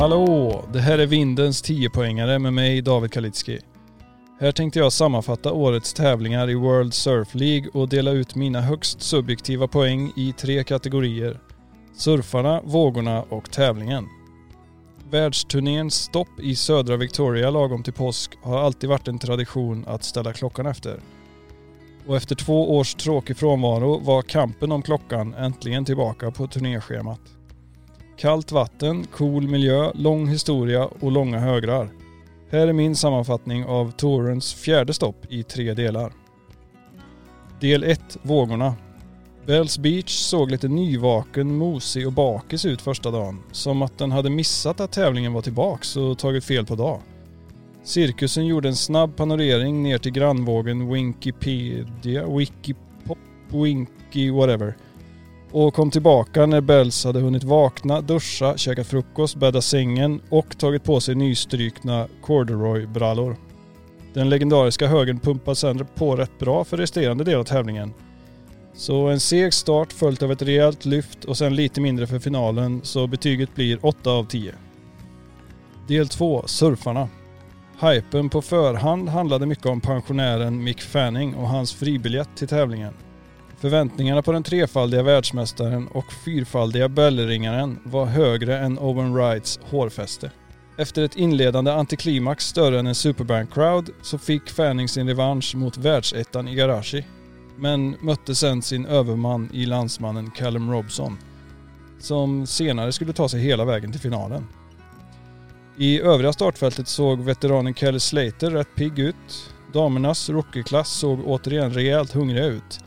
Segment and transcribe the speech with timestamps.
[0.00, 0.64] Hallå!
[0.72, 3.58] Det här är Vindens 10-poängare med mig David Kalitski.
[4.40, 9.02] Här tänkte jag sammanfatta årets tävlingar i World Surf League och dela ut mina högst
[9.02, 11.40] subjektiva poäng i tre kategorier.
[11.94, 14.06] Surfarna, vågorna och tävlingen.
[15.10, 20.32] Världsturnéns stopp i södra Victoria lagom till påsk har alltid varit en tradition att ställa
[20.32, 21.00] klockan efter.
[22.06, 27.20] Och efter två års tråkig frånvaro var kampen om klockan äntligen tillbaka på turnéschemat.
[28.20, 31.90] Kallt vatten, cool miljö, lång historia och långa högrar.
[32.50, 36.12] Här är min sammanfattning av tourens fjärde stopp i tre delar.
[37.60, 38.74] Del 1, vågorna.
[39.46, 43.42] Bells Beach såg lite nyvaken, mosig och bakis ut första dagen.
[43.52, 47.00] Som att den hade missat att tävlingen var tillbaks och tagit fel på dag.
[47.82, 54.76] Cirkusen gjorde en snabb panorering ner till grannvågen Winkipedia, Wikipop, Winky whatever.
[55.52, 60.84] Och kom tillbaka när Bells hade hunnit vakna, duscha, käkat frukost, bädda sängen och tagit
[60.84, 63.36] på sig nystrykna corduroy-brallor.
[64.14, 67.92] Den legendariska högen pumpade sen på rätt bra för resterande del av tävlingen.
[68.74, 72.80] Så en seg start följt av ett rejält lyft och sen lite mindre för finalen
[72.82, 74.54] så betyget blir 8 av 10.
[75.88, 77.08] Del 2, surfarna.
[77.80, 82.94] Hypen på förhand handlade mycket om pensionären Mick Fanning och hans fribiljett till tävlingen.
[83.60, 90.30] Förväntningarna på den trefaldiga världsmästaren och fyrfaldiga bellringaren var högre än Owen Wrights hårfäste.
[90.76, 96.48] Efter ett inledande antiklimax större än en Superbank-crowd så fick Fanning sin revansch mot världsettan
[96.48, 97.04] Igarashi.
[97.56, 101.18] Men mötte sen sin överman i landsmannen Callum Robson.
[101.98, 104.46] Som senare skulle ta sig hela vägen till finalen.
[105.76, 109.54] I övriga startfältet såg veteranen Kelly Slater rätt pigg ut.
[109.72, 112.80] Damernas rookieklass såg återigen rejält hungriga ut.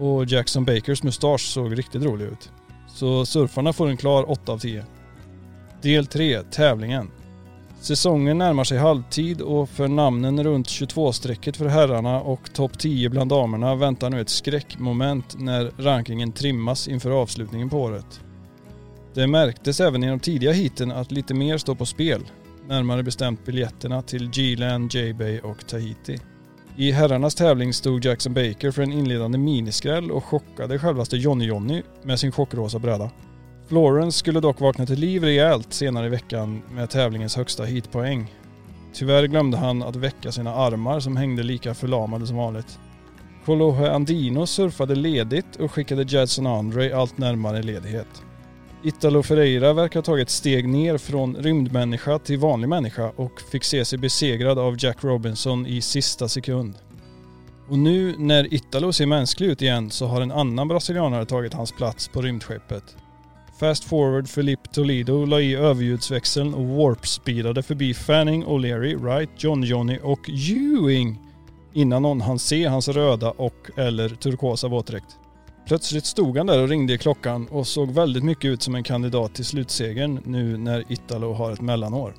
[0.00, 2.50] Och Jackson Bakers mustasch såg riktigt rolig ut.
[2.88, 4.84] Så surfarna får en klar 8 av 10.
[5.82, 7.10] Del 3, tävlingen.
[7.80, 13.30] Säsongen närmar sig halvtid och för namnen runt 22-strecket för herrarna och topp 10 bland
[13.30, 18.20] damerna väntar nu ett skräckmoment när rankingen trimmas inför avslutningen på året.
[19.14, 22.20] Det märktes även i de tidiga heaten att lite mer står på spel.
[22.68, 26.18] Närmare bestämt biljetterna till G-Land, J-Bay och Tahiti.
[26.80, 31.82] I herrarnas tävling stod Jackson Baker för en inledande miniskräll och chockade självaste Johnny Johnny
[32.02, 33.10] med sin chockrosa bräda.
[33.68, 38.34] Florence skulle dock vakna till liv rejält senare i veckan med tävlingens högsta heatpoäng.
[38.92, 42.78] Tyvärr glömde han att väcka sina armar som hängde lika förlamade som vanligt.
[43.44, 48.22] Kolohe Andino surfade ledigt och skickade Jadson Andre allt närmare ledighet.
[48.82, 53.84] Italo Ferreira verkar ha tagit steg ner från rymdmänniska till vanlig människa och fick se
[53.84, 56.74] sig besegrad av Jack Robinson i sista sekund.
[57.68, 61.72] Och nu när Italo ser mänsklig ut igen så har en annan brasilianare tagit hans
[61.72, 62.96] plats på rymdskeppet.
[63.58, 69.98] Fast forward Philippe Toledo la i överljudsväxeln och warp-speedade förbi Fanning, O'Leary, Wright, John Johnny
[70.02, 71.18] och Ewing
[71.72, 75.16] innan någon hann se hans röda och eller turkosa våtdräkt.
[75.70, 78.82] Plötsligt stod han där och ringde i klockan och såg väldigt mycket ut som en
[78.82, 82.14] kandidat till slutsegern nu när Italo har ett mellanår.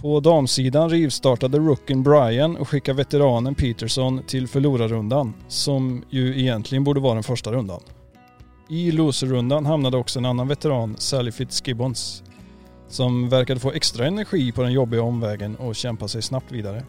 [0.00, 7.00] På damsidan rivstartade rookien Brian och skickade veteranen Peterson till förlorarrundan, som ju egentligen borde
[7.00, 7.80] vara den första rundan.
[8.68, 12.22] I loserrundan hamnade också en annan veteran, Sally Fitzgibbons,
[12.88, 16.84] som verkade få extra energi på den jobbiga omvägen och kämpa sig snabbt vidare.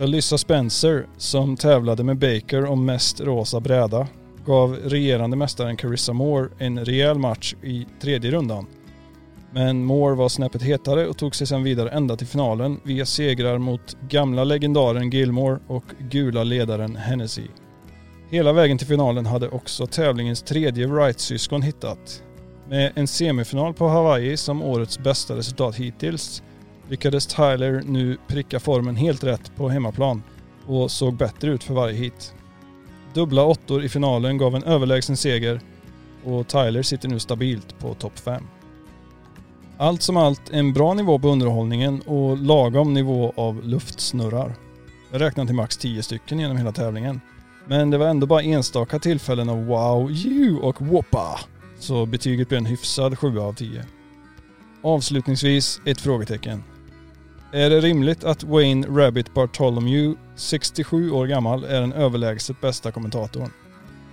[0.00, 4.06] Alyssa Spencer, som tävlade med Baker om mest rosa bräda,
[4.50, 8.66] gav regerande mästaren Carissa Moore en rejäl match i tredje rundan.
[9.52, 13.58] Men Moore var snäppet hetare och tog sig sedan vidare ända till finalen via segrar
[13.58, 17.46] mot gamla legendaren Gilmore och gula ledaren Hennessy.
[18.30, 22.22] Hela vägen till finalen hade också tävlingens tredje Wright-syskon hittat.
[22.68, 26.42] Med en semifinal på Hawaii som årets bästa resultat hittills
[26.88, 30.22] lyckades Tyler nu pricka formen helt rätt på hemmaplan
[30.66, 32.34] och såg bättre ut för varje hit.
[33.14, 35.60] Dubbla åttor i finalen gav en överlägsen seger
[36.24, 38.44] och Tyler sitter nu stabilt på topp 5.
[39.78, 44.54] Allt som allt en bra nivå på underhållningen och lagom nivå av luftsnurrar.
[45.12, 47.20] Jag räknade till max 10 stycken genom hela tävlingen.
[47.66, 51.40] Men det var ändå bara enstaka tillfällen av wow, you och whoppa.
[51.78, 53.84] Så betyget blev en hyfsad 7 av 10.
[54.82, 56.62] Avslutningsvis ett frågetecken.
[57.52, 63.50] Är det rimligt att Wayne Rabbit Bartholomew, 67 år gammal, är den överlägset bästa kommentatorn?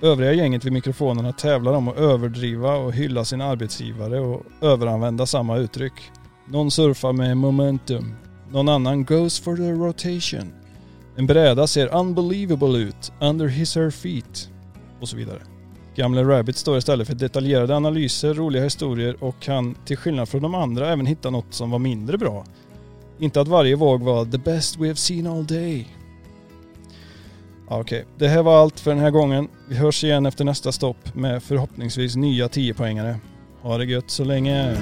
[0.01, 5.57] Övriga gänget vid mikrofonerna tävlar om att överdriva och hylla sin arbetsgivare och överanvända samma
[5.57, 5.93] uttryck.
[6.47, 8.15] Någon surfar med momentum.
[8.51, 10.53] Någon annan goes for the rotation.
[11.15, 14.49] En bräda ser unbelievable ut under his her feet.
[15.01, 15.41] Och så vidare.
[15.95, 20.55] Gamle Rabbit står istället för detaljerade analyser, roliga historier och kan till skillnad från de
[20.55, 22.45] andra även hitta något som var mindre bra.
[23.19, 25.87] Inte att varje våg var “the best we have seen all day”.
[27.67, 28.13] Ah, okej, okay.
[28.17, 29.47] det här var allt för den här gången.
[29.69, 33.15] Vi hörs igen efter nästa stopp med förhoppningsvis nya 10-poängare.
[33.61, 34.77] Ha det gött så länge.